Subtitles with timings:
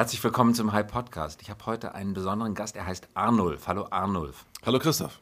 [0.00, 1.42] Herzlich willkommen zum High Podcast.
[1.42, 3.68] Ich habe heute einen besonderen Gast, er heißt Arnulf.
[3.68, 4.46] Hallo Arnulf.
[4.64, 5.20] Hallo Christoph.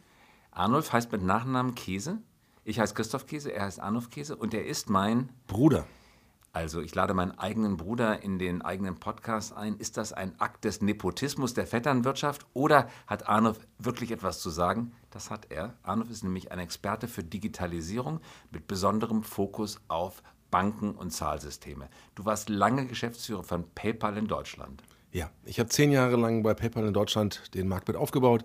[0.52, 2.18] Arnulf heißt mit Nachnamen Käse.
[2.62, 5.84] Ich heiße Christoph Käse, er heißt Arnulf Käse und er ist mein Bruder.
[6.52, 9.78] Also ich lade meinen eigenen Bruder in den eigenen Podcast ein.
[9.78, 14.92] Ist das ein Akt des Nepotismus der Vetternwirtschaft oder hat Arnulf wirklich etwas zu sagen?
[15.10, 15.74] Das hat er.
[15.82, 18.20] Arnulf ist nämlich ein Experte für Digitalisierung
[18.52, 21.88] mit besonderem Fokus auf Banken und Zahlsysteme.
[22.14, 24.82] Du warst lange Geschäftsführer von PayPal in Deutschland.
[25.12, 28.44] Ja, ich habe zehn Jahre lang bei PayPal in Deutschland den Markt mit aufgebaut.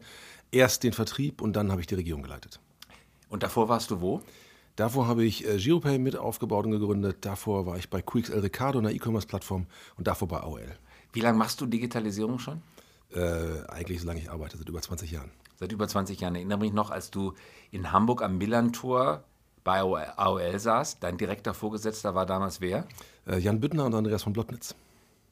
[0.51, 2.59] Erst den Vertrieb und dann habe ich die Regierung geleitet.
[3.29, 4.21] Und davor warst du wo?
[4.75, 7.17] Davor habe ich äh, GeoPay mit aufgebaut und gegründet.
[7.21, 9.67] Davor war ich bei QXL Ricardo, einer E-Commerce-Plattform.
[9.97, 10.77] Und davor bei AOL.
[11.11, 12.61] Wie lange machst du Digitalisierung schon?
[13.13, 15.31] Äh, eigentlich solange ich arbeite, seit über 20 Jahren.
[15.59, 16.33] Seit über 20 Jahren.
[16.35, 17.33] Ich erinnere mich noch, als du
[17.69, 19.23] in Hamburg am Millantor
[19.63, 20.99] bei AOL saß.
[20.99, 22.85] Dein direkter Vorgesetzter war damals wer?
[23.27, 24.75] Äh, Jan Büttner und Andreas von Blottnitz.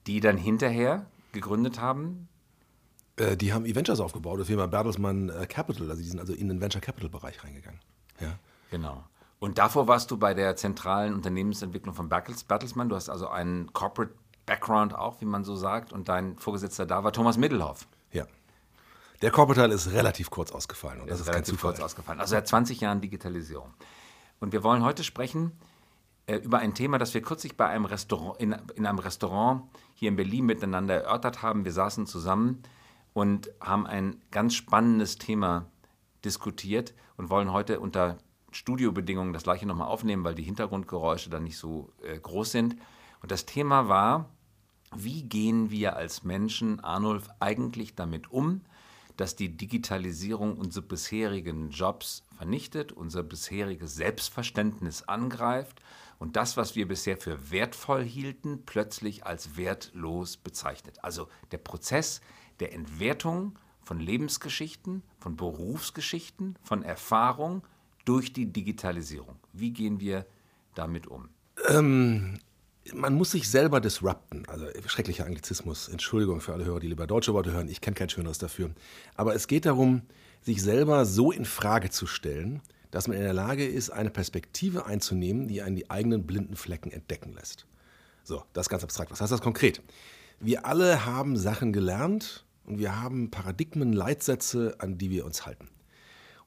[0.07, 2.27] Die dann hinterher gegründet haben?
[3.17, 5.89] Äh, die haben Eventures aufgebaut, das Firma Bertelsmann äh, Capital.
[5.89, 7.79] Also die sind also in den Venture Capital Bereich reingegangen.
[8.19, 8.37] Ja.
[8.69, 9.03] Genau.
[9.39, 12.89] Und davor warst du bei der zentralen Unternehmensentwicklung von Bertelsmann.
[12.89, 14.13] Du hast also einen Corporate
[14.45, 15.91] Background auch, wie man so sagt.
[15.91, 17.87] Und dein Vorgesetzter da war Thomas Middelhoff.
[18.11, 18.25] Ja.
[19.21, 21.01] Der Corporate Teil ist relativ kurz ausgefallen.
[21.01, 22.19] Und das, ist, ist relativ kurz ausgefallen.
[22.19, 23.73] Also seit 20 Jahren Digitalisierung.
[24.41, 25.53] Und wir wollen heute sprechen
[26.25, 30.09] äh, über ein Thema, das wir kürzlich bei einem Restaurant, in, in einem Restaurant hier
[30.09, 31.63] in Berlin miteinander erörtert haben.
[31.63, 32.63] Wir saßen zusammen
[33.13, 35.67] und haben ein ganz spannendes Thema
[36.25, 38.17] diskutiert und wollen heute unter
[38.51, 42.75] Studiobedingungen das gleiche nochmal aufnehmen, weil die Hintergrundgeräusche dann nicht so äh, groß sind.
[43.21, 44.29] Und das Thema war,
[44.95, 48.61] wie gehen wir als Menschen, Arnulf, eigentlich damit um,
[49.17, 55.79] dass die Digitalisierung unsere bisherigen Jobs vernichtet, unser bisheriges Selbstverständnis angreift
[56.17, 60.97] und das, was wir bisher für wertvoll hielten, plötzlich als wertlos bezeichnet.
[61.03, 62.19] Also der Prozess
[62.59, 67.61] der Entwertung von Lebensgeschichten, von Berufsgeschichten, von Erfahrung,
[68.05, 69.35] durch die Digitalisierung.
[69.53, 70.25] Wie gehen wir
[70.73, 71.29] damit um?
[71.67, 72.39] Ähm,
[72.91, 74.47] man muss sich selber disrupten.
[74.47, 75.89] Also schrecklicher Anglizismus.
[75.89, 77.69] Entschuldigung für alle Hörer, die lieber deutsche Worte hören.
[77.69, 78.71] Ich kenne kein schöneres dafür.
[79.13, 80.01] Aber es geht darum,
[80.41, 84.85] sich selber so in Frage zu stellen, dass man in der Lage ist, eine Perspektive
[84.85, 87.65] einzunehmen, die einen die eigenen blinden Flecken entdecken lässt.
[88.23, 89.11] So, das ist ganz abstrakt.
[89.11, 89.81] Was heißt das konkret?
[90.39, 95.69] Wir alle haben Sachen gelernt und wir haben Paradigmen, Leitsätze, an die wir uns halten.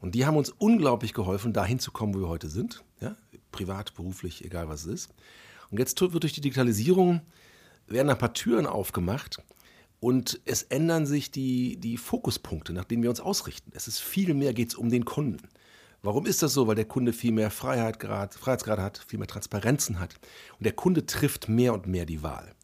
[0.01, 2.85] Und die haben uns unglaublich geholfen, dahin zu kommen, wo wir heute sind.
[3.01, 3.17] Ja?
[3.53, 5.15] Privat, beruflich, egal was es ist.
[5.71, 7.23] Und jetzt wird durch die Digitalisierung
[7.87, 9.43] werden ein paar Türen aufgemacht
[10.05, 13.73] und es ändern sich die, die Fokuspunkte, nach denen wir uns ausrichten.
[13.75, 15.49] Es ist viel mehr geht es um den Kunden.
[16.03, 16.67] Warum ist das so?
[16.67, 20.17] Weil der Kunde viel mehr Freiheit grad, Freiheitsgrad hat, viel mehr Transparenzen hat.
[20.59, 22.55] Und der Kunde trifft mehr und mehr die Wahl.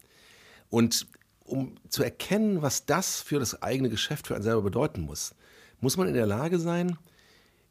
[0.69, 1.07] Und
[1.43, 5.33] um zu erkennen, was das für das eigene Geschäft für einen selber bedeuten muss,
[5.79, 6.95] muss man in der Lage sein,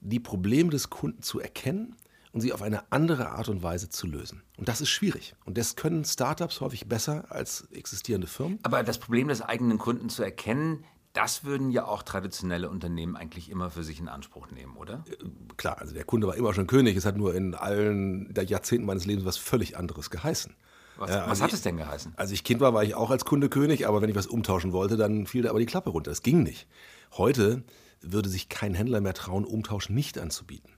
[0.00, 1.94] die Probleme des Kunden zu erkennen
[2.32, 4.42] und sie auf eine andere Art und Weise zu lösen.
[4.56, 5.34] Und das ist schwierig.
[5.44, 8.58] Und das können Startups häufig besser als existierende Firmen.
[8.62, 13.50] Aber das Problem des eigenen Kunden zu erkennen, das würden ja auch traditionelle Unternehmen eigentlich
[13.50, 15.04] immer für sich in Anspruch nehmen, oder?
[15.08, 15.24] Äh,
[15.56, 16.96] klar, also der Kunde war immer schon König.
[16.96, 20.54] Es hat nur in allen Jahrzehnten meines Lebens was völlig anderes geheißen.
[20.98, 22.12] Was, also was hat es denn geheißen?
[22.16, 24.72] Als ich Kind war, war ich auch als Kunde König, aber wenn ich was umtauschen
[24.72, 26.10] wollte, dann fiel da aber die Klappe runter.
[26.10, 26.68] Es ging nicht.
[27.16, 27.64] Heute
[28.02, 30.70] würde sich kein Händler mehr trauen, Umtausch nicht anzubieten.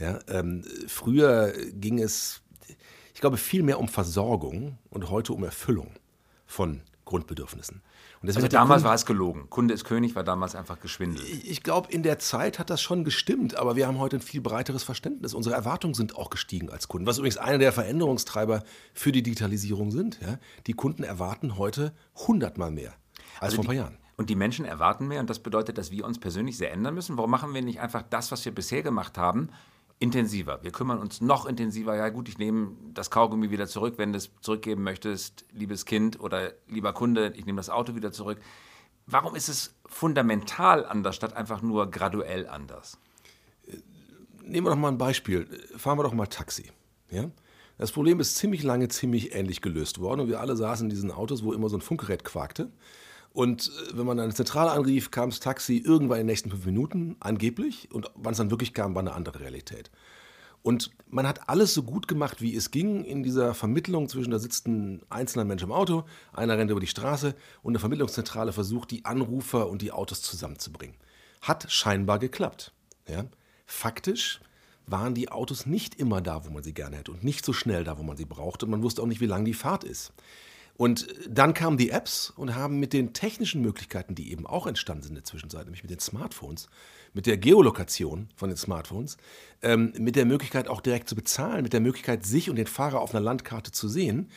[0.00, 2.40] Ja, ähm, früher ging es,
[3.14, 5.92] ich glaube, viel mehr um Versorgung und heute um Erfüllung
[6.46, 7.82] von Grundbedürfnissen.
[8.22, 9.50] also damals Kunde, war es gelogen.
[9.50, 11.26] Kunde ist König war damals einfach geschwindelt.
[11.44, 14.40] Ich, glaube, in der Zeit hat das schon gestimmt, aber wir haben heute ein viel
[14.40, 15.34] breiteres Verständnis.
[15.34, 18.62] Unsere Erwartungen sind auch gestiegen als Kunden, was übrigens einer der Veränderungstreiber
[18.94, 20.20] für die Digitalisierung sind.
[20.22, 20.38] Ja?
[20.66, 22.94] Die Kunden erwarten heute hundertmal mehr
[23.34, 23.98] als also vor ein paar Jahren.
[24.16, 27.16] Und die Menschen erwarten mehr und das bedeutet, dass wir uns persönlich sehr ändern müssen.
[27.16, 29.48] Warum machen wir nicht einfach das, was wir bisher gemacht haben,
[30.00, 30.62] intensiver?
[30.62, 31.94] Wir kümmern uns noch intensiver.
[31.94, 36.18] Ja gut, ich nehme das Kaugummi wieder zurück, wenn du es zurückgeben möchtest, liebes Kind
[36.18, 38.40] oder lieber Kunde, ich nehme das Auto wieder zurück.
[39.06, 42.98] Warum ist es fundamental anders statt einfach nur graduell anders?
[44.42, 45.46] Nehmen wir doch mal ein Beispiel.
[45.76, 46.70] Fahren wir doch mal Taxi.
[47.10, 47.30] Ja?
[47.76, 51.10] Das Problem ist ziemlich lange ziemlich ähnlich gelöst worden und wir alle saßen in diesen
[51.10, 52.70] Autos, wo immer so ein Funkgerät quakte.
[53.32, 56.66] Und äh, wenn man eine Zentrale anrief, kam das Taxi irgendwann in den nächsten fünf
[56.66, 57.90] Minuten, angeblich.
[57.92, 59.90] Und wann es dann wirklich kam, war eine andere Realität.
[60.62, 64.38] Und man hat alles so gut gemacht, wie es ging in dieser Vermittlung zwischen, da
[64.38, 66.04] sitzt ein einzelner Mensch im Auto,
[66.34, 70.96] einer rennt über die Straße und eine Vermittlungszentrale versucht, die Anrufer und die Autos zusammenzubringen.
[71.40, 72.74] Hat scheinbar geklappt.
[73.08, 73.24] Ja?
[73.64, 74.40] Faktisch
[74.86, 77.84] waren die Autos nicht immer da, wo man sie gerne hätte und nicht so schnell
[77.84, 80.12] da, wo man sie braucht und man wusste auch nicht, wie lang die Fahrt ist.
[80.80, 85.02] Und dann kamen die Apps und haben mit den technischen Möglichkeiten, die eben auch entstanden
[85.02, 86.70] sind in der Zwischenzeit, nämlich mit den Smartphones,
[87.12, 89.18] mit der Geolokation von den Smartphones,
[89.60, 93.02] ähm, mit der Möglichkeit auch direkt zu bezahlen, mit der Möglichkeit, sich und den Fahrer
[93.02, 94.30] auf einer Landkarte zu sehen,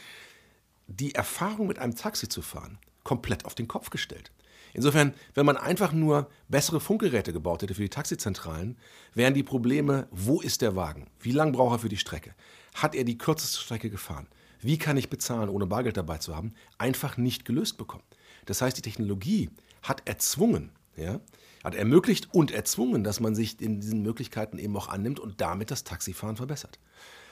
[0.87, 4.33] die Erfahrung mit einem Taxi zu fahren, komplett auf den Kopf gestellt.
[4.73, 8.77] Insofern, wenn man einfach nur bessere Funkgeräte gebaut hätte für die Taxizentralen,
[9.13, 11.07] wären die Probleme, wo ist der Wagen?
[11.21, 12.35] Wie lang braucht er für die Strecke?
[12.73, 14.27] Hat er die kürzeste Strecke gefahren?
[14.63, 16.53] Wie kann ich bezahlen, ohne Bargeld dabei zu haben?
[16.77, 18.03] Einfach nicht gelöst bekommen.
[18.45, 19.49] Das heißt, die Technologie
[19.81, 21.19] hat erzwungen, ja,
[21.63, 25.71] hat ermöglicht und erzwungen, dass man sich in diesen Möglichkeiten eben auch annimmt und damit
[25.71, 26.79] das Taxifahren verbessert.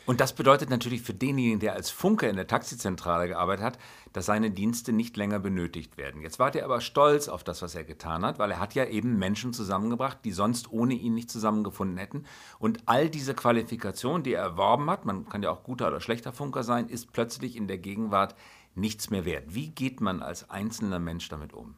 [0.05, 3.79] Und das bedeutet natürlich für denjenigen, der als Funke in der Taxizentrale gearbeitet hat,
[4.13, 6.21] dass seine Dienste nicht länger benötigt werden.
[6.21, 8.85] Jetzt war er aber stolz auf das, was er getan hat, weil er hat ja
[8.85, 12.25] eben Menschen zusammengebracht, die sonst ohne ihn nicht zusammengefunden hätten.
[12.57, 16.33] Und all diese Qualifikation, die er erworben hat, man kann ja auch guter oder schlechter
[16.33, 18.35] Funker sein, ist plötzlich in der Gegenwart
[18.75, 19.53] nichts mehr wert.
[19.53, 21.75] Wie geht man als einzelner Mensch damit um?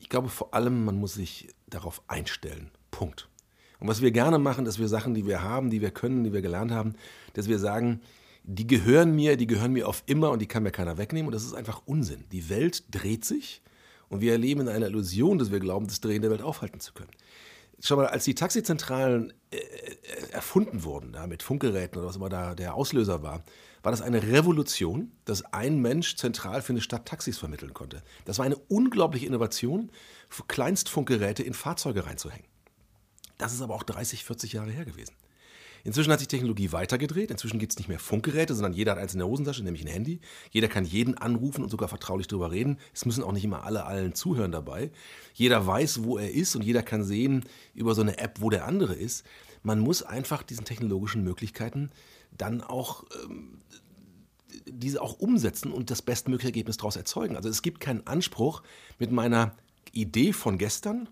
[0.00, 2.70] Ich glaube vor allem, man muss sich darauf einstellen.
[2.90, 3.29] Punkt.
[3.80, 6.32] Und was wir gerne machen, dass wir Sachen, die wir haben, die wir können, die
[6.32, 6.94] wir gelernt haben,
[7.32, 8.00] dass wir sagen,
[8.44, 11.28] die gehören mir, die gehören mir auf immer und die kann mir keiner wegnehmen.
[11.28, 12.24] Und das ist einfach Unsinn.
[12.30, 13.62] Die Welt dreht sich
[14.08, 16.92] und wir erleben in einer Illusion, dass wir glauben, das Drehen der Welt aufhalten zu
[16.92, 17.10] können.
[17.82, 22.28] Schau mal, als die Taxizentralen äh, äh, erfunden wurden, da, mit Funkgeräten oder was immer
[22.28, 23.42] da der Auslöser war,
[23.82, 28.02] war das eine Revolution, dass ein Mensch zentral für eine Stadt Taxis vermitteln konnte.
[28.26, 29.90] Das war eine unglaubliche Innovation,
[30.48, 32.49] Kleinstfunkgeräte in Fahrzeuge reinzuhängen.
[33.40, 35.14] Das ist aber auch 30, 40 Jahre her gewesen.
[35.82, 37.30] Inzwischen hat sich Technologie weitergedreht.
[37.30, 39.90] Inzwischen gibt es nicht mehr Funkgeräte, sondern jeder hat eins in der Hosentasche, nämlich ein
[39.90, 40.20] Handy.
[40.50, 42.76] Jeder kann jeden anrufen und sogar vertraulich darüber reden.
[42.92, 44.90] Es müssen auch nicht immer alle allen zuhören dabei.
[45.32, 48.66] Jeder weiß, wo er ist und jeder kann sehen über so eine App, wo der
[48.66, 49.24] andere ist.
[49.62, 51.90] Man muss einfach diesen technologischen Möglichkeiten
[52.36, 53.62] dann auch ähm,
[54.66, 57.36] diese auch umsetzen und das bestmögliche Ergebnis daraus erzeugen.
[57.36, 58.62] Also es gibt keinen Anspruch
[58.98, 59.56] mit meiner
[59.92, 61.08] Idee von gestern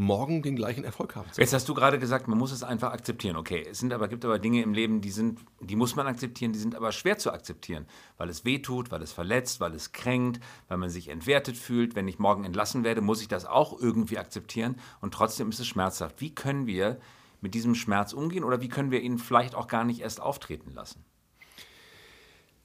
[0.00, 1.28] morgen den gleichen Erfolg haben.
[1.36, 3.36] Jetzt hast du gerade gesagt, man muss es einfach akzeptieren.
[3.36, 6.54] Okay, es sind aber, gibt aber Dinge im Leben, die, sind, die muss man akzeptieren,
[6.54, 7.86] die sind aber schwer zu akzeptieren,
[8.16, 11.94] weil es wehtut, weil es verletzt, weil es kränkt, weil man sich entwertet fühlt.
[11.94, 15.66] Wenn ich morgen entlassen werde, muss ich das auch irgendwie akzeptieren und trotzdem ist es
[15.66, 16.22] schmerzhaft.
[16.22, 16.98] Wie können wir
[17.42, 20.72] mit diesem Schmerz umgehen oder wie können wir ihn vielleicht auch gar nicht erst auftreten
[20.72, 21.04] lassen?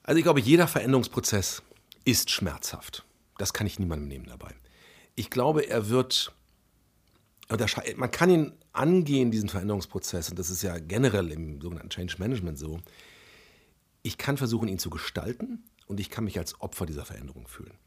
[0.04, 1.64] Also ich glaube, jeder Veränderungsprozess
[2.06, 3.04] ist schmerzhaft.
[3.38, 4.56] Das kann ich niemandem nehmen dabei.
[5.16, 6.34] Ich glaube, er wird
[7.96, 12.58] man kann ihn angehen, diesen Veränderungsprozess, und das ist ja generell im sogenannten Change Management
[12.58, 12.80] so.
[14.02, 17.78] Ich kann versuchen, ihn zu gestalten und ich kann mich als Opfer dieser Veränderung fühlen.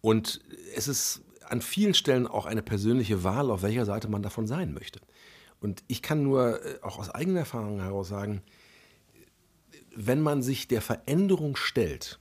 [0.00, 0.40] Und
[0.74, 4.72] es ist an vielen Stellen auch eine persönliche Wahl, auf welcher Seite man davon sein
[4.72, 5.00] möchte.
[5.60, 8.42] Und ich kann nur äh, auch aus eigener Erfahrung heraus sagen,
[9.94, 12.20] wenn man sich der Veränderung stellt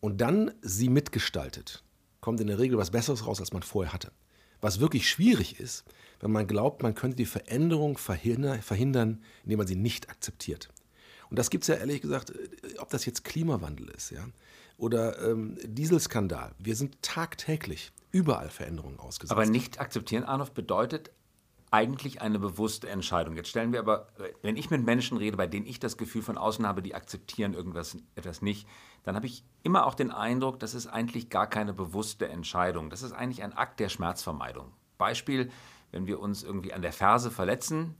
[0.00, 1.84] und dann sie mitgestaltet,
[2.20, 4.10] kommt in der Regel was Besseres raus, als man vorher hatte.
[4.60, 5.84] Was wirklich schwierig ist,
[6.20, 10.68] wenn man glaubt, man könnte die Veränderung verhindern, indem man sie nicht akzeptiert.
[11.30, 14.26] Und das gibt es ja ehrlich gesagt, äh, ob das jetzt Klimawandel ist, ja,
[14.76, 16.52] oder ähm, Dieselskandal.
[16.58, 19.32] Wir sind tagtäglich überall Veränderungen ausgesetzt.
[19.32, 21.10] Aber nicht akzeptieren, Arnold, bedeutet
[21.70, 23.36] eigentlich eine bewusste Entscheidung.
[23.36, 24.08] Jetzt stellen wir aber,
[24.42, 27.54] wenn ich mit Menschen rede, bei denen ich das Gefühl von außen habe, die akzeptieren
[27.54, 28.66] irgendwas etwas nicht,
[29.04, 32.90] dann habe ich immer auch den Eindruck, das ist eigentlich gar keine bewusste Entscheidung.
[32.90, 34.72] Das ist eigentlich ein Akt der Schmerzvermeidung.
[34.98, 35.50] Beispiel,
[35.92, 37.94] wenn wir uns irgendwie an der Ferse verletzen,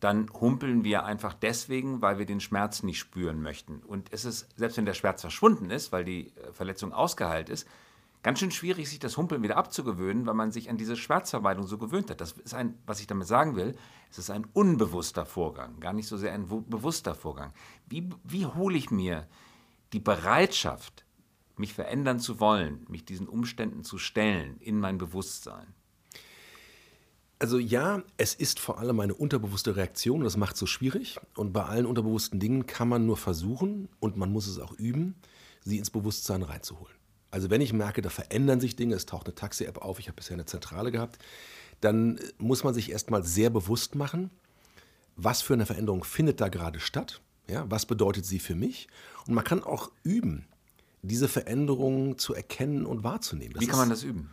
[0.00, 3.80] dann humpeln wir einfach deswegen, weil wir den Schmerz nicht spüren möchten.
[3.80, 7.66] Und es ist, selbst wenn der Schmerz verschwunden ist, weil die äh, Verletzung ausgeheilt ist,
[8.24, 11.78] ganz schön schwierig, sich das Humpeln wieder abzugewöhnen, weil man sich an diese Schmerzvermeidung so
[11.78, 12.20] gewöhnt hat.
[12.20, 13.76] Das ist ein, was ich damit sagen will,
[14.10, 17.52] es ist ein unbewusster Vorgang, gar nicht so sehr ein bewusster Vorgang.
[17.86, 19.28] Wie, wie hole ich mir
[19.92, 21.04] die Bereitschaft,
[21.56, 25.74] mich verändern zu wollen, mich diesen Umständen zu stellen, in mein Bewusstsein?
[27.38, 31.20] Also ja, es ist vor allem eine unterbewusste Reaktion, das macht es so schwierig.
[31.34, 35.14] Und bei allen unterbewussten Dingen kann man nur versuchen, und man muss es auch üben,
[35.60, 36.93] sie ins Bewusstsein reinzuholen.
[37.34, 40.14] Also wenn ich merke, da verändern sich Dinge, es taucht eine Taxi-App auf, ich habe
[40.14, 41.18] bisher eine Zentrale gehabt,
[41.80, 44.30] dann muss man sich erstmal sehr bewusst machen,
[45.16, 48.86] was für eine Veränderung findet da gerade statt, ja, was bedeutet sie für mich
[49.26, 50.46] und man kann auch üben,
[51.02, 53.54] diese Veränderungen zu erkennen und wahrzunehmen.
[53.54, 54.30] Das Wie kann man das üben?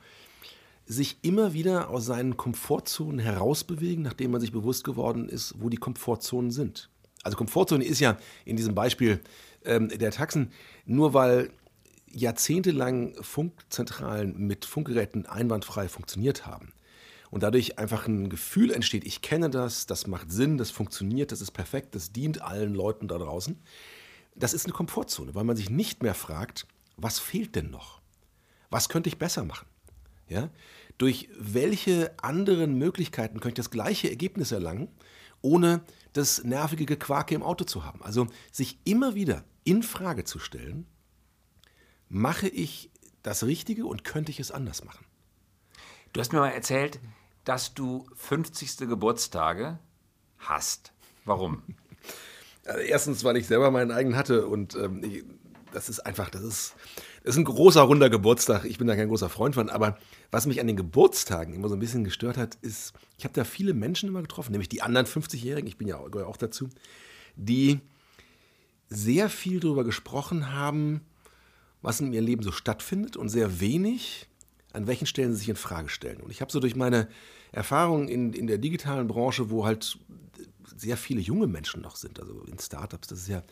[0.85, 5.77] Sich immer wieder aus seinen Komfortzonen herausbewegen, nachdem man sich bewusst geworden ist, wo die
[5.77, 6.91] Komfortzonen sind.
[7.23, 9.21] Also Komfortzone ist ja in diesem Beispiel
[9.65, 10.51] ähm, der Taxen,
[10.85, 11.51] nur weil
[12.13, 16.73] jahrzehntelang Funkzentralen mit Funkgeräten einwandfrei funktioniert haben
[17.31, 21.41] und dadurch einfach ein Gefühl entsteht, ich kenne das, das macht Sinn, das funktioniert, das
[21.41, 23.57] ist perfekt, das dient allen Leuten da draußen,
[24.35, 28.01] das ist eine Komfortzone, weil man sich nicht mehr fragt, was fehlt denn noch?
[28.69, 29.67] Was könnte ich besser machen?
[30.27, 30.49] Ja?
[30.97, 34.89] Durch welche anderen Möglichkeiten könnte ich das gleiche Ergebnis erlangen,
[35.41, 35.81] ohne
[36.13, 38.01] das nervige Gequake im Auto zu haben?
[38.03, 40.85] Also sich immer wieder in Frage zu stellen,
[42.11, 42.91] mache ich
[43.23, 45.05] das Richtige und könnte ich es anders machen?
[46.13, 46.99] Du hast mir mal erzählt,
[47.45, 48.77] dass du 50.
[48.79, 49.79] Geburtstage
[50.37, 50.93] hast.
[51.25, 51.63] Warum?
[52.63, 55.23] Also erstens, weil ich selber meinen eigenen hatte und ähm, ich,
[55.73, 56.75] das ist einfach, das ist,
[57.23, 58.65] das ist ein großer, runder Geburtstag.
[58.65, 59.97] Ich bin da kein großer Freund von, aber
[60.29, 63.45] was mich an den Geburtstagen immer so ein bisschen gestört hat, ist, ich habe da
[63.45, 66.69] viele Menschen immer getroffen, nämlich die anderen 50-Jährigen, ich bin ja auch, auch dazu,
[67.35, 67.79] die
[68.89, 71.01] sehr viel darüber gesprochen haben,
[71.81, 74.27] was in ihrem Leben so stattfindet und sehr wenig,
[74.73, 76.21] an welchen Stellen sie sich in Frage stellen.
[76.21, 77.07] Und ich habe so durch meine
[77.51, 79.97] Erfahrung in, in der digitalen Branche, wo halt
[80.77, 83.43] sehr viele junge Menschen noch sind, also in Startups, das ist ja,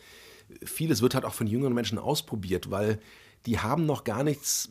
[0.64, 3.00] vieles wird halt auch von jüngeren Menschen ausprobiert, weil
[3.46, 4.70] die haben noch gar nichts,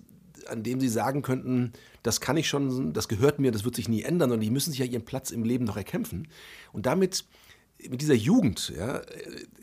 [0.48, 1.72] an dem sie sagen könnten,
[2.02, 4.70] das kann ich schon, das gehört mir, das wird sich nie ändern, und die müssen
[4.70, 6.28] sich ja ihren Platz im Leben noch erkämpfen.
[6.72, 7.24] Und damit,
[7.88, 9.02] mit dieser Jugend, ja,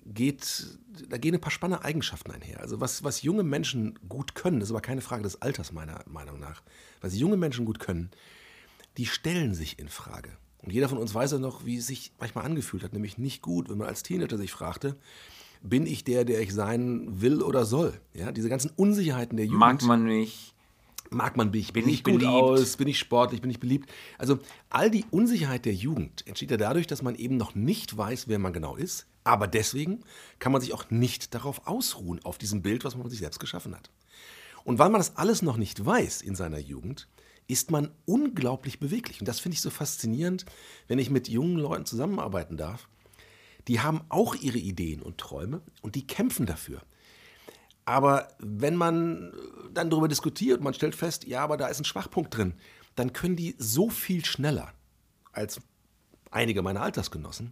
[0.05, 0.67] geht,
[1.09, 2.61] da gehen ein paar spannende Eigenschaften einher.
[2.61, 6.03] Also was, was junge Menschen gut können, das ist aber keine Frage des Alters meiner
[6.07, 6.61] Meinung nach,
[7.01, 8.11] was junge Menschen gut können,
[8.97, 10.29] die stellen sich in Frage.
[10.61, 13.41] Und jeder von uns weiß ja noch, wie es sich manchmal angefühlt hat, nämlich nicht
[13.41, 14.97] gut, wenn man als Teenager sich fragte,
[15.61, 17.99] bin ich der, der ich sein will oder soll?
[18.13, 19.59] Ja, diese ganzen Unsicherheiten der Jugend.
[19.59, 20.54] Mag man mich?
[21.09, 21.73] Mag man mich?
[21.73, 22.31] Bin, ich gut beliebt?
[22.31, 22.77] aus?
[22.77, 23.41] Bin ich sportlich?
[23.41, 23.91] Bin ich beliebt?
[24.17, 28.27] Also all die Unsicherheit der Jugend entsteht ja dadurch, dass man eben noch nicht weiß,
[28.27, 29.05] wer man genau ist.
[29.23, 30.03] Aber deswegen
[30.39, 33.39] kann man sich auch nicht darauf ausruhen, auf diesem Bild, was man von sich selbst
[33.39, 33.89] geschaffen hat.
[34.63, 37.07] Und weil man das alles noch nicht weiß in seiner Jugend,
[37.47, 39.19] ist man unglaublich beweglich.
[39.19, 40.45] Und das finde ich so faszinierend,
[40.87, 42.87] wenn ich mit jungen Leuten zusammenarbeiten darf.
[43.67, 46.81] Die haben auch ihre Ideen und Träume und die kämpfen dafür.
[47.85, 49.31] Aber wenn man
[49.73, 52.55] dann darüber diskutiert man stellt fest, ja, aber da ist ein Schwachpunkt drin,
[52.95, 54.71] dann können die so viel schneller
[55.31, 55.59] als
[56.31, 57.51] einige meiner Altersgenossen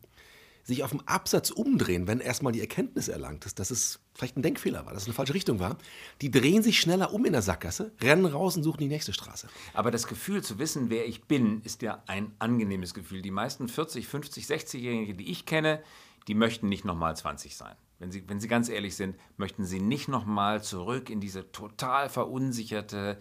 [0.63, 4.43] sich auf dem Absatz umdrehen, wenn erstmal die Erkenntnis erlangt ist, dass es vielleicht ein
[4.43, 5.77] Denkfehler war, dass es eine falsche Richtung war.
[6.21, 9.47] Die drehen sich schneller um in der Sackgasse, rennen raus und suchen die nächste Straße.
[9.73, 13.21] Aber das Gefühl zu wissen, wer ich bin, ist ja ein angenehmes Gefühl.
[13.21, 15.83] Die meisten 40, 50, 60-Jährigen, die ich kenne,
[16.29, 17.75] die möchten nicht nochmal 20 sein.
[17.99, 22.09] Wenn sie, wenn sie ganz ehrlich sind, möchten sie nicht nochmal zurück in diese total
[22.09, 23.17] verunsicherte,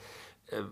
[0.46, 0.62] äh,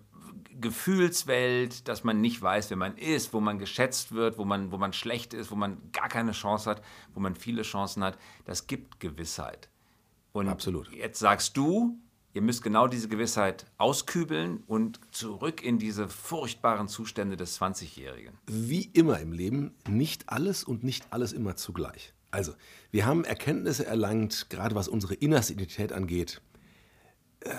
[0.61, 4.79] Gefühlswelt, dass man nicht weiß, wer man ist, wo man geschätzt wird, wo man, wo
[4.79, 6.83] man schlecht ist, wo man gar keine Chance hat,
[7.15, 9.69] wo man viele Chancen hat, das gibt Gewissheit.
[10.33, 10.93] Und Absolut.
[10.93, 11.99] jetzt sagst du,
[12.35, 18.39] ihr müsst genau diese Gewissheit auskübeln und zurück in diese furchtbaren Zustände des 20-Jährigen.
[18.47, 22.13] Wie immer im Leben, nicht alles und nicht alles immer zugleich.
[22.31, 22.55] Also,
[22.91, 26.41] wir haben Erkenntnisse erlangt, gerade was unsere innerste Identität angeht,
[27.41, 27.55] äh,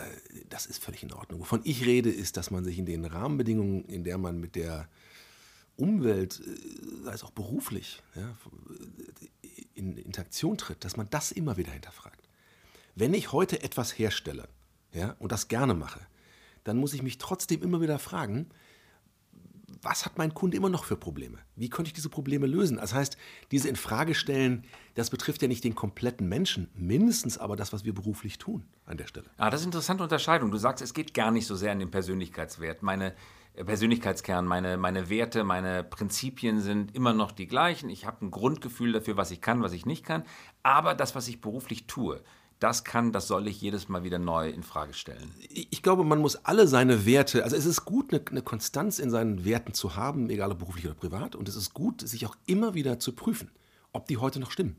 [0.50, 1.42] das ist völlig in Ordnung.
[1.42, 4.88] Wovon ich rede, ist, dass man sich in den Rahmenbedingungen, in der man mit der
[5.76, 8.38] Umwelt, äh, sei es auch beruflich, ja,
[9.74, 12.28] in Interaktion tritt, dass man das immer wieder hinterfragt.
[12.96, 14.48] Wenn ich heute etwas herstelle
[14.94, 16.02] ja, und das gerne mache,
[16.64, 18.48] dann muss ich mich trotzdem immer wieder fragen,
[19.82, 21.38] was hat mein Kunde immer noch für Probleme?
[21.56, 22.78] Wie könnte ich diese Probleme lösen?
[22.78, 23.18] Das heißt,
[23.52, 28.38] diese Infragestellen, das betrifft ja nicht den kompletten Menschen, mindestens aber das, was wir beruflich
[28.38, 29.28] tun an der Stelle.
[29.38, 30.52] Ah, das ist eine interessante Unterscheidung.
[30.52, 32.84] Du sagst, es geht gar nicht so sehr an den Persönlichkeitswert.
[32.84, 33.14] Meine
[33.54, 37.90] äh, Persönlichkeitskern, meine, meine Werte, meine Prinzipien sind immer noch die gleichen.
[37.90, 40.24] Ich habe ein Grundgefühl dafür, was ich kann, was ich nicht kann.
[40.64, 42.22] Aber das, was ich beruflich tue,
[42.62, 45.32] das kann, das soll ich jedes Mal wieder neu in Frage stellen.
[45.50, 49.10] Ich glaube, man muss alle seine Werte, also es ist gut, eine, eine, Konstanz in
[49.10, 52.36] seinen Werten zu haben, egal ob beruflich oder privat, und es ist gut, sich auch
[52.46, 53.50] immer wieder zu prüfen,
[53.94, 54.76] ob die heute noch stimmen.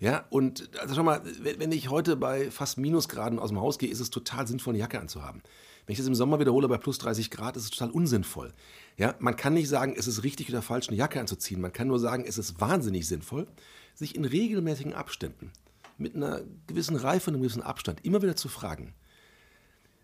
[0.00, 3.88] Ja, und also schau mal, wenn ich heute bei fast Minusgraden aus dem Haus gehe,
[3.88, 5.42] ist es total sinnvoll, eine Jacke anzuhaben.
[5.86, 8.52] Wenn ich das im Sommer wiederhole bei plus 30 Grad, ist es total unsinnvoll.
[8.96, 11.60] Ja, man kann nicht sagen, es ist richtig oder falsch, eine Jacke anzuziehen.
[11.60, 13.46] Man kann nur sagen, es ist wahnsinnig sinnvoll,
[13.94, 15.52] sich in regelmäßigen Abständen
[15.98, 18.94] mit einer gewissen Reife und einem gewissen Abstand immer wieder zu fragen,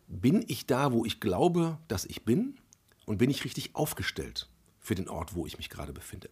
[0.09, 2.59] bin ich da, wo ich glaube, dass ich bin
[3.07, 6.29] und bin ich richtig aufgestellt für den Ort, wo ich mich gerade befinde.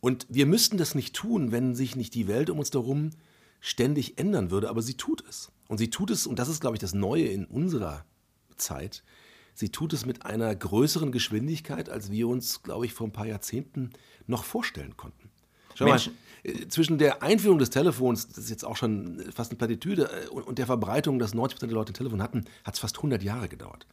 [0.00, 3.10] Und wir müssten das nicht tun, wenn sich nicht die Welt um uns herum
[3.60, 5.52] ständig ändern würde, aber sie tut es.
[5.68, 8.04] Und sie tut es, und das ist, glaube ich, das Neue in unserer
[8.56, 9.04] Zeit,
[9.54, 13.26] sie tut es mit einer größeren Geschwindigkeit, als wir uns, glaube ich, vor ein paar
[13.26, 13.90] Jahrzehnten
[14.26, 15.30] noch vorstellen konnten.
[15.74, 16.12] Schau Menschen.
[16.12, 20.10] mal, äh, zwischen der Einführung des Telefons, das ist jetzt auch schon fast eine Plattitüde,
[20.10, 23.22] äh, und der Verbreitung, dass 90% der Leute ein Telefon hatten, hat es fast 100
[23.22, 23.86] Jahre gedauert.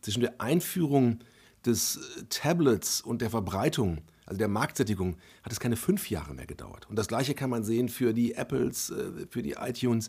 [0.00, 1.20] Zwischen der Einführung
[1.64, 6.46] des äh, Tablets und der Verbreitung, also der Marktsättigung, hat es keine fünf Jahre mehr
[6.46, 6.86] gedauert.
[6.88, 8.92] Und das Gleiche kann man sehen für die Apples,
[9.30, 10.08] für die iTunes,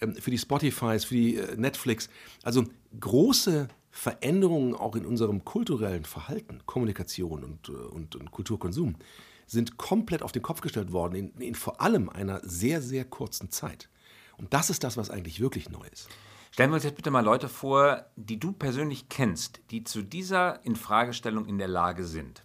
[0.00, 2.08] ähm, für die Spotifys, für die Netflix.
[2.42, 2.64] Also
[2.98, 8.96] große Veränderungen auch in unserem kulturellen Verhalten, Kommunikation und, und, und Kulturkonsum
[9.46, 13.50] sind komplett auf den Kopf gestellt worden, in, in vor allem einer sehr, sehr kurzen
[13.50, 13.88] Zeit.
[14.36, 16.08] Und das ist das, was eigentlich wirklich neu ist.
[16.50, 20.64] Stellen wir uns jetzt bitte mal Leute vor, die du persönlich kennst, die zu dieser
[20.64, 22.44] Infragestellung in der Lage sind.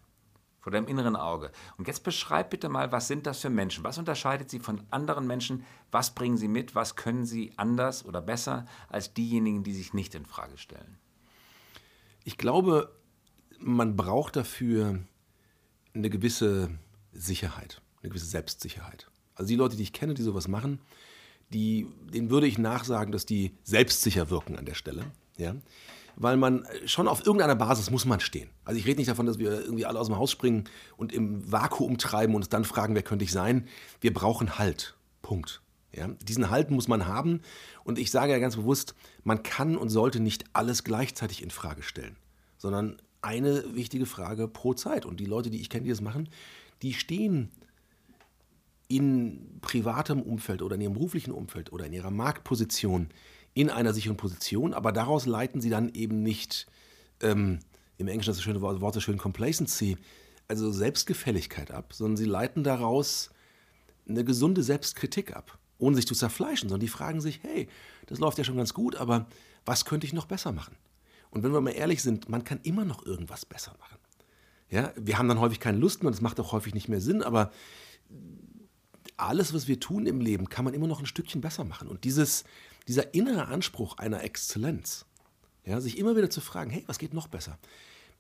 [0.60, 1.51] Vor deinem inneren Auge.
[1.77, 3.84] Und jetzt beschreib bitte mal, was sind das für Menschen?
[3.84, 5.63] Was unterscheidet sie von anderen Menschen?
[5.91, 6.75] Was bringen sie mit?
[6.75, 10.98] Was können sie anders oder besser als diejenigen, die sich nicht in Frage stellen?
[12.24, 12.94] Ich glaube,
[13.60, 15.00] man braucht dafür
[15.94, 16.70] eine gewisse
[17.20, 19.10] Sicherheit, eine gewisse Selbstsicherheit.
[19.36, 20.80] Also die Leute, die ich kenne, die sowas machen,
[21.52, 25.06] die, denen würde ich nachsagen, dass die selbstsicher wirken an der Stelle.
[25.38, 25.56] Ja?
[26.16, 28.50] Weil man schon auf irgendeiner Basis muss man stehen.
[28.66, 30.66] Also ich rede nicht davon, dass wir irgendwie alle aus dem Haus springen
[30.98, 33.68] und im Vakuum treiben und uns dann fragen, wer könnte ich sein.
[34.02, 34.96] Wir brauchen Halt.
[35.22, 35.62] Punkt.
[35.94, 36.10] Ja?
[36.28, 37.42] Diesen Halt muss man haben.
[37.84, 41.82] Und ich sage ja ganz bewusst, man kann und sollte nicht alles gleichzeitig in Frage
[41.82, 42.18] stellen,
[42.58, 45.06] sondern eine wichtige Frage pro Zeit.
[45.06, 46.30] Und die Leute, die ich kenne, die das machen,
[46.82, 47.52] die stehen
[48.88, 53.10] in privatem Umfeld oder in ihrem beruflichen Umfeld oder in ihrer Marktposition
[53.54, 56.68] in einer sicheren Position, aber daraus leiten sie dann eben nicht,
[57.22, 57.60] ähm,
[57.98, 59.98] im Englischen das schöne Wort, so schön Complacency,
[60.48, 63.30] also Selbstgefälligkeit ab, sondern sie leiten daraus
[64.08, 67.68] eine gesunde Selbstkritik ab, ohne sich zu zerfleischen, sondern die fragen sich, hey,
[68.08, 69.28] das läuft ja schon ganz gut, aber
[69.66, 70.76] was könnte ich noch besser machen?
[71.30, 73.98] Und wenn wir mal ehrlich sind, man kann immer noch irgendwas besser machen.
[74.70, 77.24] Ja, wir haben dann häufig keine Lust mehr es macht auch häufig nicht mehr Sinn,
[77.24, 77.52] aber
[79.18, 81.88] alles, was wir tun im Leben, kann man immer noch ein Stückchen besser machen.
[81.88, 82.44] Und dieses,
[82.88, 85.06] dieser innere Anspruch einer Exzellenz,
[85.66, 87.58] ja, sich immer wieder zu fragen, hey, was geht noch besser?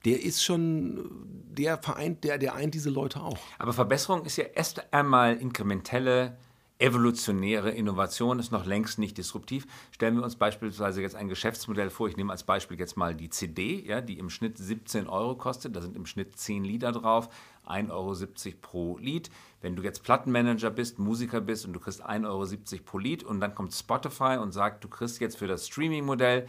[0.05, 1.09] Der ist schon,
[1.49, 3.39] der vereint, der, der eint diese Leute auch.
[3.57, 6.37] Aber Verbesserung ist ja erst einmal inkrementelle
[6.79, 9.67] evolutionäre Innovation ist noch längst nicht disruptiv.
[9.91, 12.07] Stellen wir uns beispielsweise jetzt ein Geschäftsmodell vor.
[12.07, 15.75] Ich nehme als Beispiel jetzt mal die CD, ja, die im Schnitt 17 Euro kostet.
[15.75, 17.29] Da sind im Schnitt 10 Lieder drauf,
[17.67, 19.29] 1,70 Euro pro Lied.
[19.61, 23.41] Wenn du jetzt Plattenmanager bist, Musiker bist und du kriegst 1,70 Euro pro Lied und
[23.41, 26.47] dann kommt Spotify und sagt, du kriegst jetzt für das Streaming-Modell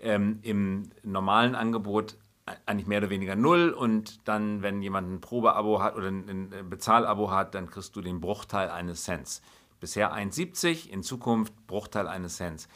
[0.00, 2.16] ähm, im normalen Angebot
[2.64, 7.30] eigentlich mehr oder weniger null und dann, wenn jemand ein Probeabo hat oder ein Bezahlabo
[7.30, 9.42] hat, dann kriegst du den Bruchteil eines Cents.
[9.80, 12.68] Bisher 1,70, in Zukunft Bruchteil eines Cents.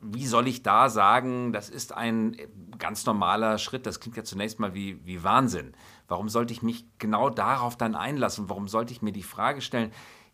[0.00, 2.36] Wie soll ich da sagen, das ist ein
[2.78, 3.86] ganz normaler Schritt?
[3.86, 5.74] Das klingt ja zunächst mal wie, wie Wahnsinn.
[6.08, 8.48] Warum sollte ich mich genau darauf dann einlassen?
[8.48, 9.92] Warum sollte ich mir die Frage stellen,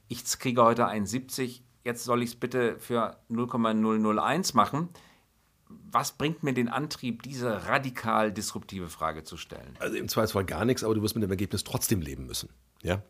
[0.09, 4.90] ich kriege heute 1,70, jetzt soll ich es bitte für 0,001 machen?
[5.68, 9.76] was bringt mir den Antrieb, diese radikal disruptive Frage zu stellen?
[9.78, 12.50] Also im Zweifelsfall gar nichts, aber du wirst mit dem Ergebnis trotzdem leben müssen.
[12.82, 13.02] Ja?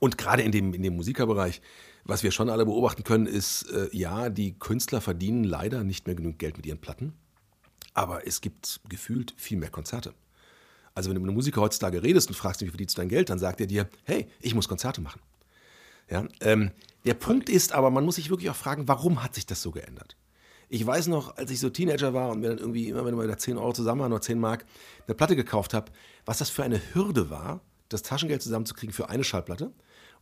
[0.00, 1.60] Und gerade in dem, in dem Musikerbereich,
[2.04, 6.14] was wir schon alle beobachten können, ist, äh, ja, die Künstler verdienen leider nicht mehr
[6.14, 7.14] genug Geld mit ihren Platten,
[7.94, 10.14] aber es gibt gefühlt viel mehr Konzerte.
[10.94, 13.28] Also wenn du mit einem Musiker heutzutage redest und fragst, wie verdienst du dein Geld,
[13.28, 15.20] dann sagt er dir, hey, ich muss Konzerte machen.
[16.08, 16.70] Ja, ähm,
[17.04, 19.72] der Punkt ist aber, man muss sich wirklich auch fragen, warum hat sich das so
[19.72, 20.16] geändert?
[20.68, 23.26] Ich weiß noch, als ich so Teenager war und mir dann irgendwie immer, wenn wir
[23.26, 24.64] da 10 Euro zusammen waren oder 10 Mark,
[25.06, 25.92] eine Platte gekauft habe,
[26.24, 29.72] was das für eine Hürde war, das Taschengeld zusammenzukriegen für eine Schallplatte.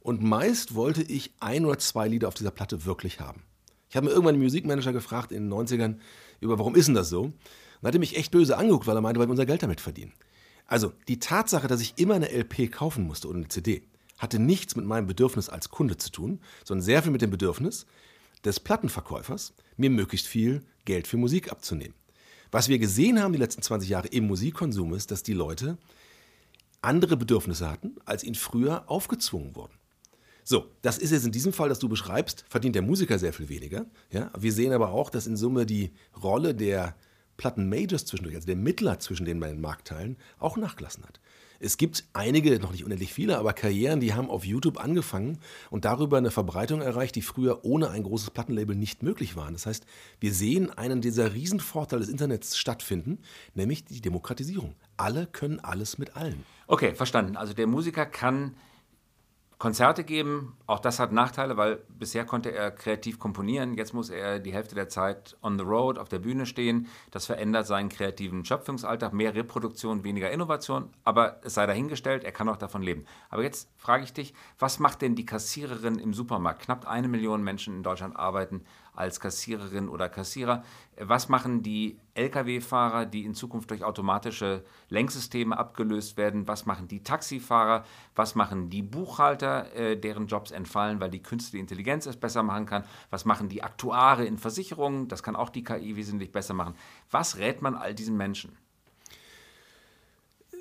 [0.01, 3.43] Und meist wollte ich ein oder zwei Lieder auf dieser Platte wirklich haben.
[3.89, 5.97] Ich habe mir irgendwann einen Musikmanager gefragt in den 90ern
[6.41, 7.23] über, warum ist denn das so?
[7.23, 7.35] Und
[7.83, 10.13] er hatte mich echt böse angeguckt, weil er meinte, weil wir unser Geld damit verdienen.
[10.67, 13.83] Also die Tatsache, dass ich immer eine LP kaufen musste oder eine CD,
[14.19, 17.87] hatte nichts mit meinem Bedürfnis als Kunde zu tun, sondern sehr viel mit dem Bedürfnis
[18.45, 21.95] des Plattenverkäufers, mir möglichst viel Geld für Musik abzunehmen.
[22.51, 25.77] Was wir gesehen haben die letzten 20 Jahre im Musikkonsum ist, dass die Leute
[26.85, 29.75] andere Bedürfnisse hatten, als ihnen früher aufgezwungen wurden.
[30.45, 33.49] So, das ist jetzt in diesem Fall, das du beschreibst, verdient der Musiker sehr viel
[33.49, 33.87] weniger.
[34.11, 34.31] Ja?
[34.39, 35.93] Wir sehen aber auch, dass in Summe die
[36.23, 36.95] Rolle der
[37.39, 41.21] Platten-Majors zwischendurch, also der Mittler zwischen den beiden Marktteilen, auch nachgelassen hat.
[41.61, 45.39] Es gibt einige, noch nicht unendlich viele, aber Karrieren, die haben auf YouTube angefangen
[45.71, 49.55] und darüber eine Verbreitung erreicht, die früher ohne ein großes Plattenlabel nicht möglich waren.
[49.55, 49.87] Das heißt,
[50.21, 53.19] wir sehen einen dieser Riesenvorteile des Internets stattfinden,
[53.55, 54.75] nämlich die Demokratisierung.
[54.97, 56.45] Alle können alles mit allen.
[56.67, 57.37] Okay, verstanden.
[57.37, 58.55] Also der Musiker kann
[59.65, 64.39] Konzerte geben, auch das hat Nachteile, weil bisher konnte er kreativ komponieren, jetzt muss er
[64.39, 66.87] die Hälfte der Zeit on the road, auf der Bühne stehen.
[67.13, 72.51] Das verändert seinen kreativen Schöpfungsalltag, mehr Reproduktion, weniger Innovation, aber es sei dahingestellt, er kann
[72.51, 73.07] auch davon leben.
[73.31, 76.61] Aber jetzt frage ich dich, was macht denn die Kassiererin im Supermarkt?
[76.61, 80.65] Knapp eine Million Menschen in Deutschland arbeiten als Kassiererin oder Kassierer.
[80.99, 86.47] Was machen die Lkw-Fahrer, die in Zukunft durch automatische Lenksysteme abgelöst werden?
[86.47, 87.85] Was machen die Taxifahrer?
[88.15, 92.67] Was machen die Buchhalter, äh, deren Jobs entfallen, weil die künstliche Intelligenz es besser machen
[92.67, 92.85] kann?
[93.11, 95.09] Was machen die Aktuare in Versicherungen?
[95.09, 96.75] Das kann auch die KI wesentlich besser machen.
[97.11, 98.57] Was rät man all diesen Menschen?